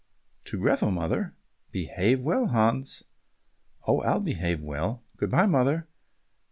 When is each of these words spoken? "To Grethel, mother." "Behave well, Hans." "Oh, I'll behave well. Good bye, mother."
"To 0.45 0.57
Grethel, 0.59 0.89
mother." 0.89 1.35
"Behave 1.71 2.25
well, 2.25 2.47
Hans." 2.47 3.03
"Oh, 3.85 4.01
I'll 4.01 4.19
behave 4.19 4.63
well. 4.63 5.03
Good 5.17 5.29
bye, 5.29 5.45
mother." 5.45 5.87